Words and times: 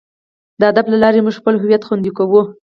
د 0.59 0.61
ادب 0.71 0.85
له 0.91 0.97
لارې 1.03 1.19
موږ 1.25 1.35
خپل 1.39 1.55
هویت 1.61 1.81
خوندي 1.87 2.11
کوو. 2.17 2.41